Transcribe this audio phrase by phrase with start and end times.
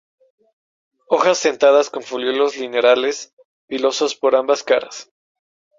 [1.09, 3.35] Hojas sentadas con folíolos lineares,
[3.67, 5.11] pilosos por ambas caras.